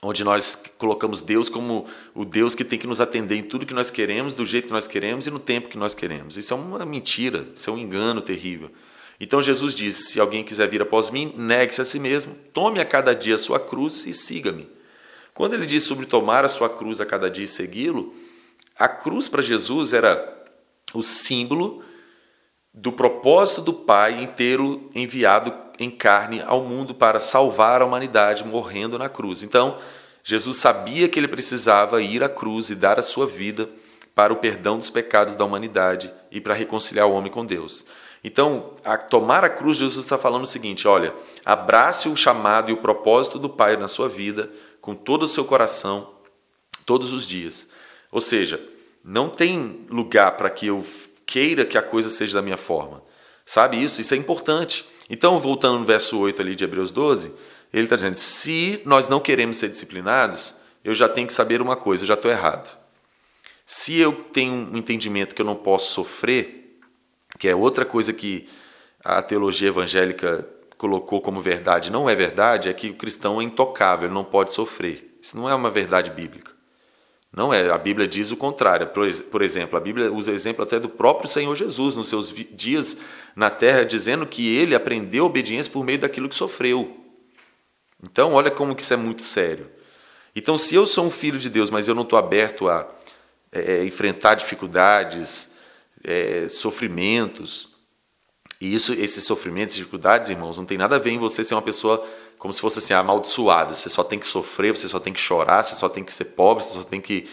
onde 0.01 0.23
nós 0.23 0.63
colocamos 0.79 1.21
Deus 1.21 1.49
como 1.49 1.87
o 2.15 2.25
Deus 2.25 2.55
que 2.55 2.65
tem 2.65 2.79
que 2.79 2.87
nos 2.87 3.01
atender 3.01 3.37
em 3.37 3.43
tudo 3.43 3.67
que 3.67 3.75
nós 3.75 3.91
queremos, 3.91 4.35
do 4.35 4.47
jeito 4.47 4.67
que 4.67 4.73
nós 4.73 4.87
queremos 4.87 5.27
e 5.27 5.31
no 5.31 5.39
tempo 5.39 5.69
que 5.69 5.79
nós 5.79 5.95
queremos. 5.95 6.37
Isso 6.37 6.55
é 6.55 6.57
uma 6.57 6.85
mentira, 6.87 7.47
isso 7.55 7.69
é 7.69 7.73
um 7.73 7.79
engano 7.79 8.23
terrível. 8.23 8.71
Então 9.21 9.43
Jesus 9.43 9.75
disse: 9.75 10.13
Se 10.13 10.21
alguém 10.21 10.45
quiser 10.45 10.69
vir 10.69 10.81
após 10.81 11.11
mim, 11.11 11.33
negue-se 11.37 11.81
a 11.81 11.85
si 11.85 11.99
mesmo, 11.99 12.37
tome 12.53 12.81
a 12.81 12.85
cada 12.85 13.15
dia 13.15 13.35
a 13.35 13.39
sua 13.39 13.59
cruz 13.59 14.07
e 14.07 14.13
siga-me. 14.13 14.69
Quando 15.35 15.55
ele 15.55 15.67
diz 15.67 15.85
sobre 15.85 16.07
tomar 16.07 16.45
a 16.45 16.49
sua 16.49 16.69
cruz 16.69 17.01
a 17.01 17.07
cada 17.07 17.31
dia 17.31 17.45
e 17.45 17.49
segui-lo, 17.49 18.15
a 18.77 18.89
cruz 18.89 19.29
para 19.29 19.43
Jesus 19.43 19.93
era 19.93 20.37
o 20.95 21.03
símbolo 21.03 21.83
do 22.73 22.93
propósito 22.93 23.63
do 23.63 23.73
Pai 23.73 24.23
em 24.23 24.27
tê-lo 24.27 24.89
enviado 24.95 25.53
em 25.79 25.91
carne 25.91 26.43
ao 26.47 26.61
mundo 26.61 26.95
para 26.95 27.21
salvar 27.21 27.83
a 27.83 27.85
humanidade 27.85 28.45
morrendo 28.45 28.99
na 28.99 29.09
cruz. 29.09 29.43
Então, 29.43 29.79
Jesus 30.25 30.59
sabia 30.59 31.09
que 31.09 31.19
ele 31.19 31.29
precisava 31.29 32.03
ir 32.03 32.23
à 32.23 32.29
cruz 32.29 32.71
e 32.71 32.75
dar 32.75 32.99
a 32.99 33.03
sua 33.03 33.27
vida 33.27 33.69
para 34.15 34.33
o 34.33 34.37
perdão 34.37 34.77
dos 34.77 34.91
pecados 34.91 35.37
da 35.37 35.45
humanidade 35.45 36.13
e 36.31 36.41
para 36.41 36.55
reconciliar 36.55 37.07
o 37.07 37.13
homem 37.13 37.31
com 37.31 37.47
Deus. 37.47 37.85
Então, 38.23 38.75
a 38.85 38.97
tomar 38.97 39.45
a 39.45 39.49
cruz, 39.49 39.79
Jesus 39.79 40.05
está 40.05 40.19
falando 40.19 40.43
o 40.43 40.47
seguinte: 40.47 40.89
olha, 40.89 41.15
abrace 41.45 42.09
o 42.09 42.17
chamado 42.17 42.71
e 42.71 42.75
o 42.75 42.79
propósito 42.79 43.39
do 43.39 43.49
Pai 43.49 43.77
na 43.77 43.89
sua 43.89 44.09
vida 44.09 44.51
com 44.81 44.95
todo 44.95 45.23
o 45.23 45.29
seu 45.29 45.45
coração, 45.45 46.11
todos 46.85 47.13
os 47.13 47.27
dias. 47.27 47.69
Ou 48.11 48.21
seja, 48.21 48.61
não 49.05 49.29
tem 49.29 49.87
lugar 49.89 50.37
para 50.37 50.51
que 50.51 50.67
eu 50.67 50.85
queira 51.25 51.65
que 51.65 51.79
a 51.79 51.83
coisa 51.83 52.11
seja 52.11 52.35
da 52.35 52.43
minha 52.43 52.57
forma. 52.57 53.03
Sabe 53.47 53.83
isso? 53.83 54.01
Isso 54.01 54.15
é 54.15 54.17
importante. 54.17 54.85
Então, 55.09 55.39
voltando 55.39 55.79
no 55.79 55.85
verso 55.85 56.19
8 56.19 56.43
ali 56.43 56.55
de 56.55 56.65
Hebreus 56.65 56.91
12, 56.91 57.33
ele 57.73 57.85
está 57.85 57.97
dizendo: 57.97 58.17
se 58.17 58.83
nós 58.85 59.09
não 59.09 59.21
queremos 59.21 59.57
ser 59.57 59.69
disciplinados, 59.69 60.55
eu 60.85 60.95
já 60.95 61.09
tenho 61.09 61.27
que 61.27 61.33
saber 61.33 61.61
uma 61.61 61.77
coisa, 61.77 62.03
eu 62.03 62.09
já 62.09 62.15
estou 62.15 62.31
errado. 62.31 62.77
Se 63.65 63.99
eu 63.99 64.13
tenho 64.33 64.53
um 64.53 64.77
entendimento 64.77 65.35
que 65.35 65.43
eu 65.43 65.47
não 65.47 65.57
posso 65.57 65.93
sofrer, 65.93 66.79
que 67.39 67.49
é 67.49 67.55
outra 67.55 67.85
coisa 67.85 68.13
que 68.13 68.49
a 69.05 69.21
teologia 69.21 69.69
evangélica 69.69 70.49
colocou 70.77 71.21
como 71.21 71.41
verdade, 71.41 71.91
não 71.91 72.09
é 72.09 72.15
verdade, 72.15 72.69
é 72.69 72.73
que 72.73 72.89
o 72.91 72.95
cristão 72.95 73.41
é 73.41 73.45
intocável, 73.45 74.07
ele 74.07 74.15
não 74.15 74.25
pode 74.25 74.55
sofrer. 74.55 75.19
Isso 75.21 75.37
não 75.37 75.49
é 75.49 75.55
uma 75.55 75.71
verdade 75.71 76.11
bíblica. 76.11 76.58
Não 77.33 77.53
é, 77.53 77.71
a 77.71 77.79
Bíblia 77.79 78.07
diz 78.07 78.31
o 78.31 78.37
contrário. 78.37 78.89
Por 78.89 79.43
exemplo, 79.43 79.77
a 79.77 79.81
Bíblia 79.81 80.11
usa 80.13 80.33
o 80.33 80.35
exemplo 80.35 80.63
até 80.63 80.81
do 80.81 80.89
próprio 80.89 81.29
Senhor 81.29 81.55
Jesus 81.55 81.95
nos 81.95 82.09
seus 82.09 82.35
dias 82.53 82.99
na 83.37 83.51
terra, 83.51 83.85
dizendo 83.85 84.27
que 84.27 84.57
ele 84.57 84.75
aprendeu 84.75 85.27
obediência 85.27 85.71
por 85.73 85.85
meio 85.85 85.99
daquilo 85.99 86.29
que 86.29 86.35
sofreu. 86.35 86.97
Então, 88.03 88.33
olha 88.33 88.51
como 88.51 88.75
que 88.75 88.83
isso 88.83 88.95
é 88.95 88.97
muito 88.97 89.23
sério. 89.23 89.71
Então, 90.35 90.57
se 90.57 90.75
eu 90.75 90.87
sou 90.87 91.07
um 91.07 91.11
filho 91.11 91.39
de 91.39 91.51
Deus, 91.51 91.69
mas 91.69 91.87
eu 91.87 91.95
não 91.95 92.03
estou 92.03 92.19
aberto 92.19 92.69
a 92.69 92.89
é, 93.53 93.85
enfrentar 93.85 94.35
dificuldades, 94.35 95.53
é, 96.05 96.49
sofrimentos, 96.49 97.77
e 98.61 98.75
isso, 98.75 98.93
esses 98.93 99.25
sofrimentos, 99.25 99.77
dificuldades, 99.77 100.31
irmãos, 100.31 100.57
não 100.57 100.65
tem 100.65 100.79
nada 100.79 100.97
a 100.97 100.99
ver 100.99 101.11
em 101.11 101.19
você 101.19 101.45
ser 101.45 101.55
uma 101.55 101.63
pessoa 101.63 102.05
como 102.39 102.53
se 102.53 102.61
fosse 102.61 102.79
assim, 102.79 102.95
amaldiçoada. 102.95 103.75
Você 103.75 103.91
só 103.91 104.05
tem 104.05 104.19
que 104.19 104.27
sofrer, 104.27 104.77
você 104.77 104.89
só 104.89 105.01
tem 105.01 105.13
que 105.13 105.21
chorar, 105.21 105.63
você 105.63 105.75
só 105.75 105.89
tem 105.89 106.05
que 106.05 106.13
ser 106.13 106.27
pobre, 106.27 106.65
você 106.65 106.75
só 106.75 106.85
tem 106.85 107.01
que 107.01 107.29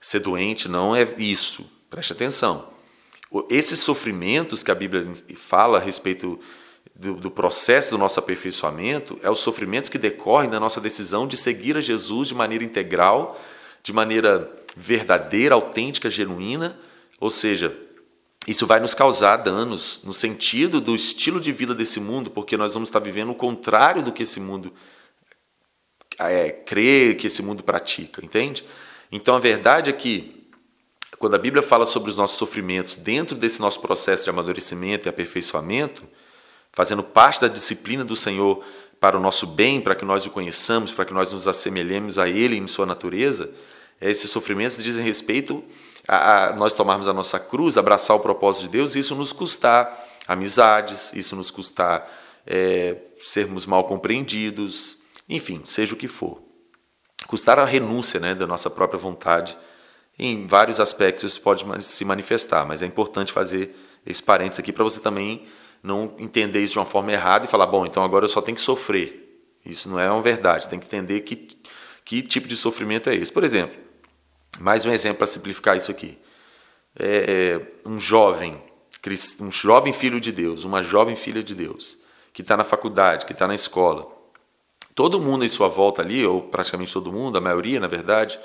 ser 0.00 0.20
doente. 0.20 0.68
Não 0.68 0.94
é 0.94 1.06
isso. 1.18 1.64
Preste 1.88 2.12
atenção. 2.12 2.68
Esses 3.48 3.80
sofrimentos 3.80 4.62
que 4.62 4.70
a 4.70 4.74
Bíblia 4.74 5.08
fala 5.36 5.78
a 5.78 5.80
respeito 5.80 6.38
do, 6.94 7.14
do, 7.14 7.30
processo 7.30 7.90
do 7.90 7.98
nosso 7.98 8.18
aperfeiçoamento 8.18 9.18
é 9.22 9.30
os 9.30 9.38
sofrimentos 9.38 9.88
que 9.88 9.98
decorrem 9.98 10.50
da 10.50 10.60
nossa 10.60 10.80
decisão 10.80 11.26
de 11.26 11.36
seguir 11.36 11.76
a 11.76 11.80
Jesus 11.80 12.28
de 12.28 12.34
maneira 12.34 12.62
integral, 12.64 13.40
de 13.82 13.92
maneira 13.92 14.50
verdadeira, 14.76 15.54
autêntica, 15.54 16.10
genuína, 16.10 16.78
ou 17.18 17.30
seja, 17.30 17.74
isso 18.46 18.66
vai 18.66 18.80
nos 18.80 18.94
causar 18.94 19.36
danos 19.36 20.00
no 20.02 20.12
sentido 20.12 20.80
do 20.80 20.94
estilo 20.94 21.40
de 21.40 21.52
vida 21.52 21.74
desse 21.74 22.00
mundo, 22.00 22.30
porque 22.30 22.56
nós 22.56 22.72
vamos 22.72 22.88
estar 22.88 23.00
vivendo 23.00 23.30
o 23.30 23.34
contrário 23.34 24.02
do 24.02 24.12
que 24.12 24.22
esse 24.22 24.40
mundo 24.40 24.72
é, 26.18 26.50
crê, 26.50 27.14
que 27.14 27.26
esse 27.26 27.42
mundo 27.42 27.62
pratica, 27.62 28.24
entende? 28.24 28.64
Então 29.12 29.34
a 29.34 29.38
verdade 29.38 29.90
é 29.90 29.92
que 29.92 30.48
quando 31.18 31.34
a 31.34 31.38
Bíblia 31.38 31.62
fala 31.62 31.84
sobre 31.84 32.10
os 32.10 32.16
nossos 32.16 32.38
sofrimentos 32.38 32.96
dentro 32.96 33.36
desse 33.36 33.60
nosso 33.60 33.80
processo 33.80 34.24
de 34.24 34.30
amadurecimento 34.30 35.06
e 35.06 35.10
aperfeiçoamento, 35.10 36.02
fazendo 36.72 37.02
parte 37.02 37.42
da 37.42 37.48
disciplina 37.48 38.04
do 38.04 38.16
Senhor 38.16 38.64
para 38.98 39.18
o 39.18 39.20
nosso 39.20 39.46
bem, 39.46 39.80
para 39.80 39.94
que 39.94 40.04
nós 40.04 40.24
o 40.24 40.30
conheçamos, 40.30 40.92
para 40.92 41.04
que 41.04 41.12
nós 41.12 41.30
nos 41.30 41.46
assemelhemos 41.46 42.18
a 42.18 42.28
Ele 42.28 42.56
em 42.56 42.66
sua 42.66 42.86
natureza, 42.86 43.50
esses 44.00 44.30
sofrimentos 44.30 44.82
dizem 44.82 45.04
respeito 45.04 45.62
a, 46.10 46.48
a 46.48 46.56
nós 46.56 46.74
tomarmos 46.74 47.06
a 47.06 47.12
nossa 47.12 47.38
cruz, 47.38 47.78
abraçar 47.78 48.16
o 48.16 48.20
propósito 48.20 48.64
de 48.64 48.70
Deus, 48.70 48.96
isso 48.96 49.14
nos 49.14 49.32
custar 49.32 50.08
amizades, 50.26 51.12
isso 51.14 51.36
nos 51.36 51.52
custar 51.52 52.10
é, 52.44 52.96
sermos 53.20 53.64
mal 53.64 53.84
compreendidos, 53.84 54.98
enfim, 55.28 55.62
seja 55.64 55.94
o 55.94 55.96
que 55.96 56.08
for. 56.08 56.42
Custar 57.28 57.60
a 57.60 57.64
renúncia 57.64 58.18
né, 58.18 58.34
da 58.34 58.44
nossa 58.44 58.68
própria 58.68 58.98
vontade. 58.98 59.56
Em 60.18 60.48
vários 60.48 60.80
aspectos 60.80 61.22
isso 61.22 61.40
pode 61.40 61.64
se 61.84 62.04
manifestar, 62.04 62.66
mas 62.66 62.82
é 62.82 62.86
importante 62.86 63.32
fazer 63.32 63.76
esse 64.04 64.22
parênteses 64.22 64.58
aqui 64.58 64.72
para 64.72 64.82
você 64.82 64.98
também 64.98 65.46
não 65.80 66.16
entender 66.18 66.60
isso 66.60 66.72
de 66.72 66.78
uma 66.80 66.86
forma 66.86 67.12
errada 67.12 67.44
e 67.44 67.48
falar, 67.48 67.66
bom, 67.66 67.86
então 67.86 68.02
agora 68.02 68.24
eu 68.24 68.28
só 68.28 68.42
tenho 68.42 68.56
que 68.56 68.60
sofrer. 68.60 69.44
Isso 69.64 69.88
não 69.88 70.00
é 70.00 70.10
uma 70.10 70.22
verdade, 70.22 70.68
tem 70.68 70.78
que 70.80 70.86
entender 70.86 71.20
que, 71.20 71.48
que 72.04 72.20
tipo 72.20 72.48
de 72.48 72.56
sofrimento 72.56 73.08
é 73.08 73.14
esse. 73.14 73.32
Por 73.32 73.44
exemplo, 73.44 73.89
mais 74.58 74.84
um 74.84 74.92
exemplo 74.92 75.18
para 75.18 75.26
simplificar 75.26 75.76
isso 75.76 75.90
aqui. 75.90 76.18
É, 76.98 77.60
é, 77.86 77.88
um 77.88 78.00
jovem, 78.00 78.60
um 79.40 79.52
jovem 79.52 79.92
filho 79.92 80.20
de 80.20 80.32
Deus, 80.32 80.64
uma 80.64 80.82
jovem 80.82 81.14
filha 81.14 81.42
de 81.42 81.54
Deus, 81.54 81.98
que 82.32 82.42
está 82.42 82.56
na 82.56 82.64
faculdade, 82.64 83.26
que 83.26 83.32
está 83.32 83.46
na 83.46 83.54
escola. 83.54 84.06
Todo 84.94 85.20
mundo 85.20 85.44
em 85.44 85.48
sua 85.48 85.68
volta 85.68 86.02
ali, 86.02 86.26
ou 86.26 86.42
praticamente 86.42 86.92
todo 86.92 87.12
mundo, 87.12 87.38
a 87.38 87.40
maioria, 87.40 87.78
na 87.78 87.86
verdade, 87.86 88.38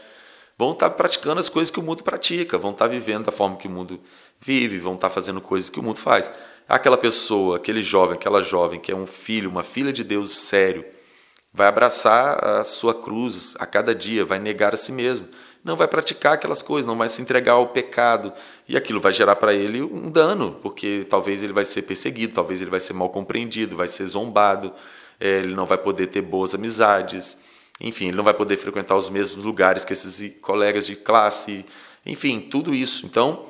vão 0.57 0.71
estar 0.71 0.89
tá 0.89 0.95
praticando 0.95 1.39
as 1.39 1.49
coisas 1.49 1.71
que 1.71 1.79
o 1.79 1.83
mundo 1.83 2.03
pratica, 2.03 2.57
vão 2.57 2.71
estar 2.71 2.85
tá 2.85 2.91
vivendo 2.91 3.25
da 3.25 3.31
forma 3.31 3.57
que 3.57 3.67
o 3.67 3.71
mundo 3.71 3.99
vive, 4.39 4.77
vão 4.77 4.95
estar 4.95 5.09
tá 5.09 5.13
fazendo 5.13 5.41
coisas 5.41 5.69
que 5.69 5.79
o 5.79 5.83
mundo 5.83 5.99
faz. 5.99 6.31
Aquela 6.69 6.97
pessoa, 6.97 7.57
aquele 7.57 7.81
jovem, 7.81 8.15
aquela 8.15 8.41
jovem 8.41 8.79
que 8.79 8.91
é 8.91 8.95
um 8.95 9.07
filho, 9.07 9.49
uma 9.49 9.63
filha 9.63 9.91
de 9.91 10.03
Deus 10.03 10.31
sério, 10.37 10.85
vai 11.51 11.67
abraçar 11.67 12.43
a 12.43 12.63
sua 12.63 12.93
cruz 12.93 13.55
a 13.59 13.65
cada 13.65 13.93
dia, 13.93 14.23
vai 14.23 14.39
negar 14.39 14.73
a 14.73 14.77
si 14.77 14.91
mesmo 14.91 15.27
não 15.65 15.75
vai 15.75 15.87
praticar 15.87 16.33
aquelas 16.33 16.61
coisas, 16.61 16.85
não 16.85 16.95
vai 16.95 17.09
se 17.09 17.19
entregar 17.23 17.53
ao 17.53 17.69
pecado. 17.69 18.31
E 18.69 18.77
aquilo 18.77 19.01
vai 19.01 19.11
gerar 19.11 19.35
para 19.35 19.51
ele 19.51 19.81
um 19.81 20.11
dano, 20.11 20.59
porque 20.61 21.07
talvez 21.09 21.41
ele 21.41 21.53
vai 21.53 21.65
ser 21.65 21.81
perseguido, 21.81 22.35
talvez 22.35 22.61
ele 22.61 22.69
vai 22.69 22.79
ser 22.79 22.93
mal 22.93 23.09
compreendido, 23.09 23.75
vai 23.75 23.87
ser 23.87 24.05
zombado, 24.05 24.71
é, 25.19 25.39
ele 25.39 25.55
não 25.55 25.65
vai 25.65 25.79
poder 25.79 26.05
ter 26.07 26.21
boas 26.21 26.53
amizades, 26.53 27.39
enfim, 27.81 28.09
ele 28.09 28.17
não 28.17 28.23
vai 28.23 28.35
poder 28.35 28.57
frequentar 28.57 28.95
os 28.95 29.09
mesmos 29.09 29.43
lugares 29.43 29.83
que 29.83 29.91
esses 29.91 30.37
colegas 30.39 30.85
de 30.85 30.95
classe, 30.95 31.65
enfim, 32.05 32.39
tudo 32.41 32.75
isso. 32.75 33.07
Então, 33.07 33.47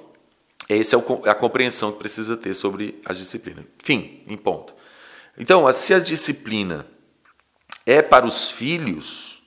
essa 0.70 0.96
é 0.96 1.30
a 1.30 1.36
compreensão 1.36 1.92
que 1.92 2.00
precisa 2.00 2.38
ter 2.38 2.54
sobre 2.54 2.98
as 3.04 3.18
disciplinas. 3.18 3.66
Fim, 3.84 4.24
em 4.26 4.38
ponto. 4.38 4.74
Então, 5.38 5.70
se 5.74 5.94
a 5.94 6.00
disciplina 6.00 6.88
é 7.86 8.02
para 8.02 8.26
os 8.26 8.50
filhos, 8.50 9.44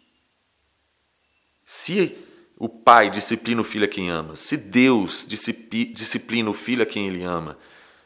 se 1.64 2.27
o 2.58 2.68
pai 2.68 3.08
disciplina 3.08 3.60
o 3.60 3.64
filho 3.64 3.84
a 3.84 3.88
quem 3.88 4.10
ama, 4.10 4.34
se 4.34 4.56
Deus 4.56 5.26
disciplina 5.28 6.50
o 6.50 6.52
filho 6.52 6.82
a 6.82 6.86
quem 6.86 7.06
ele 7.06 7.22
ama, 7.22 7.56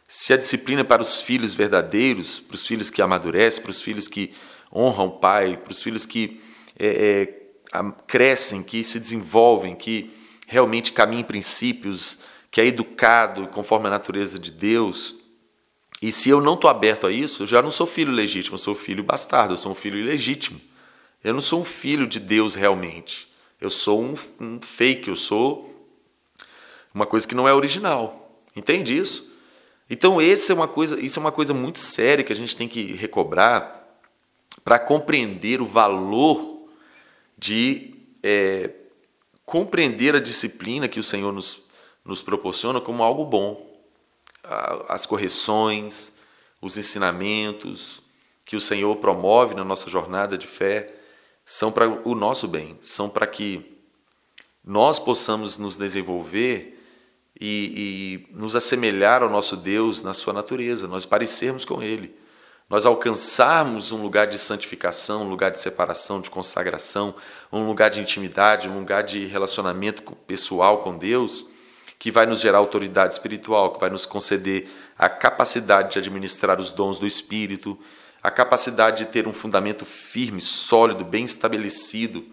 se 0.07 0.35
a 0.35 0.37
disciplina 0.37 0.83
é 0.83 0.85
para 0.85 1.01
os 1.01 1.23
filhos 1.23 1.55
verdadeiros, 1.55 2.39
para 2.39 2.57
os 2.57 2.67
filhos 2.67 2.91
que 2.91 3.01
amadurecem, 3.01 3.63
para 3.63 3.71
os 3.71 3.81
filhos 3.81 4.09
que 4.09 4.31
honram 4.71 5.07
o 5.07 5.13
pai, 5.13 5.57
para 5.57 5.73
os 5.73 5.83
filhos 5.83 6.05
que 6.05 6.39
é, 6.79 7.33
é, 7.73 7.85
crescem, 8.07 8.63
que 8.63 8.85
se 8.85 9.01
desenvolvem, 9.01 9.75
que 9.75 10.13
realmente 10.47 10.93
caminham 10.93 11.23
em 11.23 11.25
princípios, 11.25 12.21
que 12.51 12.61
é 12.61 12.67
educado 12.67 13.47
conforme 13.47 13.87
a 13.87 13.91
natureza 13.91 14.39
de 14.39 14.53
Deus. 14.53 15.15
E 16.03 16.13
se 16.13 16.29
eu 16.29 16.43
não 16.43 16.55
estou 16.55 16.69
aberto 16.69 17.07
a 17.07 17.11
isso, 17.11 17.45
eu 17.45 17.47
já 17.47 17.63
não 17.63 17.71
sou 17.71 17.87
filho 17.87 18.13
legítimo, 18.13 18.57
eu 18.57 18.59
sou 18.59 18.75
filho 18.75 19.03
bastardo, 19.03 19.55
eu 19.55 19.59
sou 19.59 19.73
um 19.73 19.75
filho 19.75 19.99
ilegítimo. 19.99 20.61
Eu 21.25 21.33
não 21.33 21.41
sou 21.41 21.63
um 21.63 21.65
filho 21.65 22.07
de 22.07 22.21
Deus 22.21 22.55
realmente. 22.55 23.32
Eu 23.63 23.71
sou 23.71 24.03
um, 24.03 24.17
um 24.41 24.61
fake, 24.61 25.09
eu 25.09 25.15
sou 25.15 25.73
uma 26.93 27.07
coisa 27.07 27.29
que 27.29 27.35
não 27.35 27.47
é 27.47 27.55
original. 27.55 28.43
Entende 28.57 28.99
isso? 28.99 29.31
Então, 29.89 30.21
esse 30.21 30.51
é 30.51 30.55
uma 30.55 30.67
coisa, 30.67 31.01
isso 31.01 31.17
é 31.17 31.21
uma 31.21 31.31
coisa 31.31 31.55
muito 31.55 31.79
séria 31.79 32.25
que 32.25 32.33
a 32.33 32.37
gente 32.37 32.57
tem 32.57 32.67
que 32.67 32.93
recobrar 32.95 33.87
para 34.65 34.81
compreender 34.81 35.63
o 35.63 35.65
valor 35.65 36.67
de 37.39 37.95
é, 38.21 38.71
compreender 39.47 40.17
a 40.17 40.21
disciplina 40.21 40.89
que 40.89 40.99
o 40.99 41.05
Senhor 41.05 41.33
nos, 41.33 41.63
nos 42.05 42.21
proporciona 42.21 42.81
como 42.81 43.05
algo 43.05 43.25
bom. 43.25 43.73
As 44.89 45.07
correções, 45.07 46.15
os 46.61 46.77
ensinamentos 46.77 48.03
que 48.45 48.57
o 48.57 48.61
Senhor 48.61 48.97
promove 48.97 49.55
na 49.55 49.63
nossa 49.63 49.89
jornada 49.89 50.37
de 50.37 50.49
fé 50.49 51.02
são 51.53 51.71
para 51.71 51.87
o 51.87 52.15
nosso 52.15 52.49
bem, 52.49 52.79
são 52.81 53.11
para 53.11 53.27
que 53.27 53.77
nós 54.65 54.99
possamos 54.99 55.59
nos 55.59 55.77
desenvolver 55.77 56.83
e, 57.39 58.25
e, 58.31 58.35
nos 58.35 58.57
assemelhar 58.57 59.23
ao 59.23 59.29
nosso 59.29 59.55
Deus 59.55 60.03
na 60.03 60.15
sua 60.15 60.33
natureza, 60.33 60.89
nós 60.89 61.05
parecermos 61.05 61.67
com 61.67 61.83
Ele, 61.83 62.17
nós 62.71 62.87
alcançarmos 62.87 63.93
um 63.93 64.01
lugar 64.01 64.29
de 64.29 64.39
santificação, 64.39 65.25
um 65.25 65.29
lugar 65.29 65.51
de 65.51 65.61
separação, 65.61 66.23
de 66.23 66.31
consagração, 66.31 67.15
um 67.53 67.67
lugar 67.67 67.91
de 67.91 68.01
intimidade, 68.01 68.67
um 68.67 68.79
lugar 68.79 69.03
de 69.03 69.27
relacionamento 69.27 70.01
pessoal 70.27 70.79
com 70.79 70.97
Deus, 70.97 71.45
que 71.99 72.11
vai 72.11 72.25
nos 72.25 72.41
gerar 72.41 72.59
autoridade 72.59 73.13
espiritual, 73.13 73.75
que 73.75 73.81
vai 73.81 73.91
nos 73.91 74.07
conceder 74.07 74.71
a 74.97 75.07
capacidade 75.07 75.93
de 75.93 75.99
administrar 75.99 76.59
os 76.59 76.73
dons 76.73 76.99
do 76.99 77.07
Espírito, 77.07 77.79
a 78.23 78.31
capacidade 78.31 79.05
de 79.05 79.11
ter 79.11 79.27
um 79.27 79.33
fundamento 79.33 79.85
firme, 79.85 80.41
sólido, 80.41 81.05
bem 81.05 81.25
estabelecido 81.25 82.25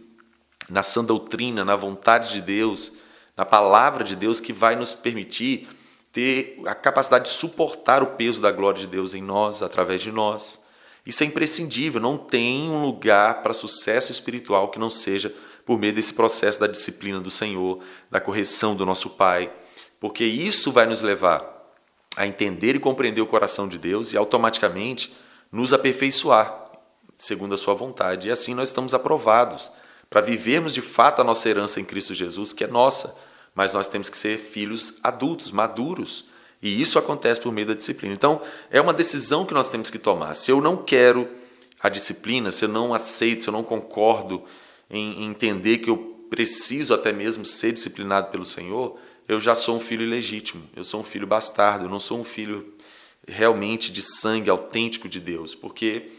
na 0.70 0.84
sã 0.84 1.04
doutrina, 1.04 1.66
na 1.66 1.76
vontade 1.76 2.34
de 2.34 2.42
Deus, 2.42 2.94
na 3.36 3.44
palavra 3.44 4.04
de 4.04 4.16
Deus, 4.16 4.40
que 4.40 4.54
vai 4.54 4.76
nos 4.76 4.94
permitir 4.94 5.68
ter 6.12 6.60
a 6.66 6.76
capacidade 6.76 7.26
de 7.26 7.32
suportar 7.32 8.04
o 8.04 8.08
peso 8.08 8.40
da 8.40 8.52
glória 8.52 8.82
de 8.82 8.88
Deus 8.88 9.14
em 9.14 9.22
nós, 9.22 9.64
através 9.64 10.02
de 10.02 10.12
nós. 10.12 10.62
Isso 11.06 11.24
é 11.24 11.26
imprescindível, 11.26 12.00
não 12.00 12.18
tem 12.18 12.70
um 12.70 12.86
lugar 12.86 13.42
para 13.42 13.54
sucesso 13.54 14.12
espiritual 14.12 14.70
que 14.70 14.78
não 14.78 14.92
seja 14.92 15.34
por 15.66 15.80
meio 15.80 15.94
desse 15.94 16.14
processo 16.14 16.60
da 16.60 16.68
disciplina 16.68 17.20
do 17.20 17.32
Senhor, 17.32 17.80
da 18.12 18.20
correção 18.20 18.76
do 18.76 18.86
nosso 18.86 19.10
Pai, 19.12 19.52
porque 20.00 20.24
isso 20.24 20.72
vai 20.72 20.86
nos 20.86 21.02
levar 21.02 21.58
a 22.16 22.28
entender 22.28 22.76
e 22.76 22.80
compreender 22.80 23.22
o 23.22 23.28
coração 23.28 23.68
de 23.68 23.78
Deus 23.78 24.14
e 24.14 24.18
automaticamente 24.18 25.16
nos 25.52 25.74
aperfeiçoar 25.74 26.70
segundo 27.20 27.54
a 27.54 27.58
sua 27.58 27.74
vontade. 27.74 28.28
E 28.28 28.32
assim 28.32 28.56
nós 28.56 28.70
estamos 28.70 28.94
aprovados 28.94 29.72
para 30.10 30.22
vivermos 30.22 30.74
de 30.74 30.82
fato 30.82 31.22
a 31.22 31.24
nossa 31.24 31.48
herança 31.48 31.80
em 31.80 31.86
Cristo 31.86 32.14
Jesus, 32.16 32.54
que 32.54 32.64
é 32.64 32.68
nossa, 32.68 33.16
mas 33.54 33.74
nós 33.74 33.88
temos 33.88 34.10
que 34.10 34.18
ser 34.18 34.40
filhos 34.40 34.96
adultos, 35.04 35.52
maduros. 35.52 36.26
E 36.62 36.82
isso 36.82 36.98
acontece 36.98 37.40
por 37.40 37.52
meio 37.52 37.68
da 37.68 37.74
disciplina. 37.74 38.14
Então, 38.14 38.42
é 38.72 38.82
uma 38.82 38.94
decisão 38.94 39.46
que 39.46 39.54
nós 39.54 39.70
temos 39.70 39.92
que 39.92 40.00
tomar. 40.00 40.34
Se 40.34 40.52
eu 40.52 40.62
não 40.62 40.78
quero 40.78 41.30
a 41.80 41.90
disciplina, 41.90 42.52
se 42.52 42.66
eu 42.66 42.70
não 42.70 42.94
aceito, 42.94 43.44
se 43.44 43.50
eu 43.50 43.54
não 43.54 43.64
concordo 43.64 44.44
em 44.90 45.24
entender 45.26 45.78
que 45.78 45.90
eu 45.90 45.98
preciso 46.30 46.94
até 46.94 47.12
mesmo 47.12 47.46
ser 47.46 47.72
disciplinado 47.72 48.30
pelo 48.30 48.46
Senhor, 48.46 48.98
eu 49.28 49.40
já 49.40 49.56
sou 49.56 49.78
um 49.78 49.80
filho 49.80 50.04
ilegítimo, 50.04 50.64
eu 50.76 50.84
sou 50.84 51.02
um 51.02 51.04
filho 51.04 51.28
bastardo, 51.28 51.86
eu 51.86 51.90
não 51.90 52.00
sou 52.00 52.20
um 52.20 52.24
filho 52.24 52.74
realmente 53.30 53.92
de 53.92 54.02
sangue 54.02 54.50
autêntico 54.50 55.08
de 55.08 55.20
Deus, 55.20 55.56
porque 55.56 56.10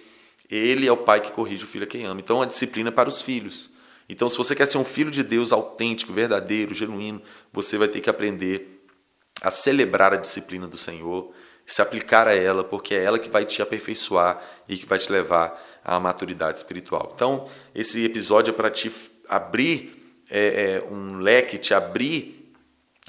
ele 0.51 0.87
é 0.87 0.93
o 0.93 0.97
pai 0.97 1.21
que 1.21 1.33
corrige 1.33 1.65
o 1.65 1.69
filho 1.69 1.85
a 1.85 1.87
quem 1.87 2.05
ama. 2.05 2.21
Então 2.21 2.43
a 2.43 2.47
disciplina 2.47 2.89
é 2.89 2.93
para 2.93 3.09
os 3.09 3.23
filhos. 3.23 3.71
Então, 4.11 4.29
se 4.29 4.37
você 4.37 4.57
quer 4.57 4.67
ser 4.67 4.77
um 4.77 4.85
filho 4.85 5.09
de 5.09 5.23
Deus 5.23 5.53
autêntico, 5.53 6.13
verdadeiro, 6.13 6.75
genuíno, 6.75 7.23
você 7.53 7.79
vai 7.79 7.87
ter 7.87 8.01
que 8.01 8.11
aprender 8.11 8.85
a 9.41 9.53
celebrar 9.53 10.13
a 10.13 10.17
disciplina 10.17 10.67
do 10.67 10.77
Senhor, 10.77 11.33
se 11.65 11.81
aplicar 11.81 12.27
a 12.27 12.35
ela, 12.35 12.65
porque 12.65 12.93
é 12.93 13.05
ela 13.05 13.21
que 13.21 13.31
vai 13.31 13.45
te 13.45 13.63
aperfeiçoar 13.63 14.43
e 14.69 14.77
que 14.77 14.85
vai 14.85 14.99
te 14.99 15.13
levar 15.13 15.63
à 15.85 16.01
maturidade 16.01 16.59
espiritual. 16.59 17.13
Então, 17.15 17.49
esse 17.73 18.05
episódio 18.05 18.51
é 18.51 18.55
para 18.55 18.69
te 18.69 18.91
abrir 19.29 19.93
é, 20.29 20.83
é, 20.89 20.93
um 20.93 21.19
leque, 21.19 21.57
te 21.57 21.73
abrir 21.73 22.53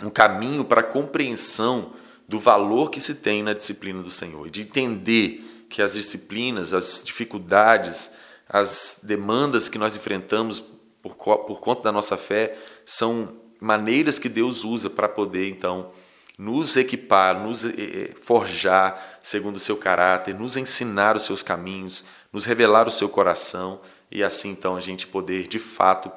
um 0.04 0.10
caminho 0.12 0.64
para 0.64 0.82
a 0.82 0.84
compreensão 0.84 1.94
do 2.32 2.40
valor 2.40 2.90
que 2.90 3.02
se 3.02 3.16
tem 3.16 3.44
na 3.44 3.52
disciplina 3.52 4.02
do 4.02 4.10
Senhor 4.10 4.50
de 4.50 4.62
entender 4.62 5.66
que 5.70 5.82
as 5.82 5.94
disciplinas, 5.94 6.74
as 6.74 7.04
dificuldades, 7.04 8.12
as 8.48 9.02
demandas 9.04 9.68
que 9.68 9.78
nós 9.78 9.98
enfrentamos 9.98 10.64
por, 11.02 11.14
por 11.16 11.60
conta 11.60 11.84
da 11.84 11.92
nossa 11.92 12.16
fé, 12.16 12.58
são 12.86 13.36
maneiras 13.60 14.18
que 14.18 14.30
Deus 14.30 14.64
usa 14.64 14.90
para 14.90 15.10
poder, 15.10 15.50
então, 15.50 15.92
nos 16.38 16.78
equipar, 16.78 17.38
nos 17.38 17.66
eh, 17.66 17.74
eh, 17.78 18.12
forjar 18.16 19.20
segundo 19.22 19.58
o 19.58 19.60
seu 19.60 19.76
caráter, 19.76 20.34
nos 20.34 20.56
ensinar 20.56 21.18
os 21.18 21.24
seus 21.24 21.44
caminhos, 21.44 22.06
nos 22.32 22.46
revelar 22.46 22.88
o 22.88 22.92
seu 22.92 23.10
coração 23.10 23.82
e 24.10 24.24
assim 24.24 24.52
então 24.52 24.78
a 24.78 24.80
gente 24.80 25.06
poder 25.06 25.48
de 25.48 25.60
fato 25.60 26.10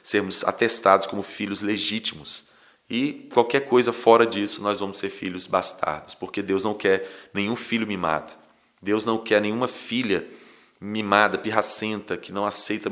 sermos 0.00 0.44
atestados 0.44 1.06
como 1.08 1.24
filhos 1.24 1.60
legítimos. 1.60 2.44
E 2.88 3.28
qualquer 3.32 3.60
coisa 3.60 3.92
fora 3.92 4.24
disso, 4.24 4.62
nós 4.62 4.78
vamos 4.78 4.98
ser 4.98 5.10
filhos 5.10 5.46
bastardos, 5.46 6.14
porque 6.14 6.40
Deus 6.40 6.62
não 6.62 6.72
quer 6.72 7.28
nenhum 7.34 7.56
filho 7.56 7.86
mimado. 7.86 8.32
Deus 8.80 9.04
não 9.04 9.18
quer 9.18 9.40
nenhuma 9.40 9.66
filha 9.66 10.26
mimada, 10.80 11.36
pirracenta, 11.38 12.16
que 12.16 12.30
não 12.30 12.46
aceita 12.46 12.90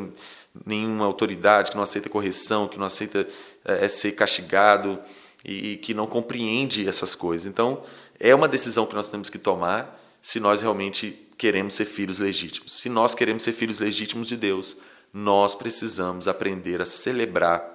nenhuma 0.67 1.05
autoridade, 1.05 1.71
que 1.71 1.77
não 1.77 1.83
aceita 1.83 2.09
correção, 2.09 2.67
que 2.67 2.79
não 2.79 2.87
aceita 2.87 3.27
é, 3.65 3.87
ser 3.89 4.13
castigado 4.13 4.99
e, 5.45 5.73
e 5.73 5.77
que 5.77 5.95
não 5.95 6.07
compreende 6.07 6.89
essas 6.89 7.15
coisas. 7.15 7.47
Então, 7.47 7.83
é 8.19 8.35
uma 8.35 8.49
decisão 8.49 8.87
que 8.87 8.95
nós 8.95 9.11
temos 9.11 9.29
que 9.31 9.39
tomar 9.39 10.01
se 10.23 10.41
nós 10.41 10.63
realmente 10.63 11.19
queremos 11.37 11.75
ser 11.75 11.85
filhos 11.85 12.19
legítimos. 12.19 12.81
Se 12.81 12.89
nós 12.89 13.15
queremos 13.15 13.43
ser 13.43 13.53
filhos 13.53 13.79
legítimos 13.79 14.29
de 14.29 14.37
Deus, 14.37 14.77
nós 15.13 15.55
precisamos 15.55 16.27
aprender 16.27 16.81
a 16.81 16.87
celebrar 16.87 17.74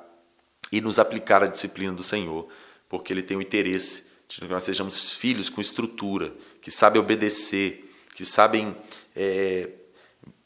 e 0.72 0.82
nos 0.82 1.00
aplicar 1.00 1.44
a 1.44 1.48
disciplina 1.48 1.94
do 1.94 2.04
Senhor, 2.04 2.48
porque 2.88 3.14
Ele 3.14 3.24
tem 3.24 3.38
o 3.38 3.42
interesse 3.42 4.10
de 4.28 4.42
que 4.42 4.48
nós 4.48 4.64
sejamos 4.64 5.16
filhos 5.16 5.50
com 5.50 5.60
estrutura, 5.60 6.34
que 6.62 6.70
sabem 6.70 7.02
obedecer, 7.02 7.92
que 8.16 8.24
sabem 8.24 8.76
é, 9.16 9.70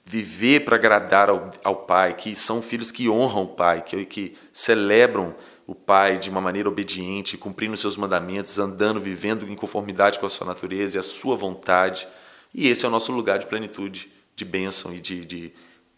viver 0.06 0.62
para 0.62 0.76
agradar 0.76 1.30
ao, 1.30 1.52
ao, 1.64 1.76
Pai, 1.76 2.16
que 2.16 2.36
são 2.36 2.62
filhos 2.62 2.92
que 2.92 3.10
honram 3.10 3.44
o 3.44 3.48
Pai, 3.48 3.82
que, 3.82 4.06
que 4.06 4.38
celebram 4.52 5.36
o 5.66 5.76
Pai 5.76 6.18
de 6.18 6.30
uma 6.30 6.42
maneira 6.42 6.70
obediente, 6.70 7.38
cumprindo 7.38 7.74
os 7.74 7.82
seus 7.82 7.98
mandamentos, 7.98 8.60
andando, 8.60 9.02
vivendo 9.02 9.50
em 9.50 9.56
conformidade 9.56 10.20
com 10.20 10.26
a 10.26 10.30
sua 10.30 10.48
natureza 10.48 10.98
e 10.98 11.00
a 11.00 11.04
sua 11.04 11.36
vontade. 11.36 12.08
E 12.54 12.68
esse 12.68 12.86
é 12.86 12.88
o 12.88 12.92
nosso 12.92 13.12
lugar 13.12 13.40
de 13.40 13.48
plenitude, 13.48 14.12
de 14.36 14.46
bênção 14.46 14.94
e 14.94 15.00
de, 15.00 15.26
de 15.26 15.54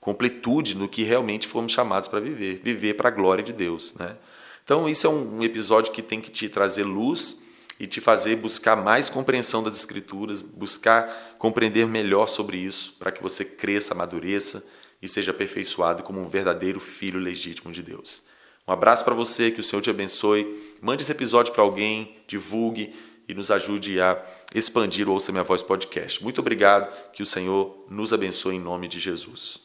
completude 0.05 0.77
no 0.77 0.87
que 0.87 1.01
realmente 1.01 1.47
fomos 1.47 1.71
chamados 1.71 2.07
para 2.07 2.19
viver, 2.19 2.61
viver 2.63 2.93
para 2.93 3.07
a 3.07 3.11
glória 3.11 3.43
de 3.43 3.51
Deus. 3.51 3.95
Né? 3.95 4.15
Então, 4.63 4.87
isso 4.87 5.07
é 5.07 5.09
um, 5.09 5.41
episódio 5.41 5.91
que 5.91 5.99
tem 5.99 6.21
que 6.21 6.29
te 6.29 6.47
trazer 6.47 6.83
luz 6.83 7.41
e 7.79 7.87
te 7.87 7.99
fazer 7.99 8.35
buscar 8.35 8.75
mais 8.75 9.09
compreensão 9.09 9.63
das 9.63 9.75
Escrituras, 9.75 10.43
buscar 10.43 11.35
compreender 11.39 11.87
melhor 11.87 12.27
sobre 12.27 12.57
isso, 12.57 12.95
para 12.99 13.11
que 13.11 13.23
você 13.23 13.43
cresça, 13.43 13.95
amadureça 13.95 14.63
e 15.01 15.07
seja 15.07 15.31
aperfeiçoado 15.31 16.03
como 16.03 16.21
um 16.21 16.29
verdadeiro 16.29 16.79
filho 16.79 17.19
legítimo 17.19 17.71
de 17.71 17.81
Deus. 17.81 18.21
Um 18.67 18.73
abraço 18.73 19.03
para 19.03 19.15
você, 19.15 19.49
que 19.49 19.59
o 19.59 19.63
Senhor 19.63 19.81
te 19.81 19.89
abençoe. 19.89 20.71
Mande 20.83 21.01
esse 21.01 21.11
episódio 21.11 21.51
para 21.51 21.63
alguém, 21.63 22.15
divulgue 22.27 22.93
e 23.27 23.33
nos 23.33 23.49
ajude 23.49 23.99
a 23.99 24.23
expandir 24.53 25.09
o 25.09 25.13
Ouça 25.13 25.31
Minha 25.31 25.43
Voz 25.43 25.63
podcast. 25.63 26.21
Muito 26.21 26.41
obrigado, 26.41 26.93
que 27.11 27.23
o 27.23 27.25
Senhor 27.25 27.87
nos 27.89 28.13
abençoe 28.13 28.55
em 28.55 28.59
nome 28.59 28.87
de 28.87 28.99
Jesus. 28.99 29.64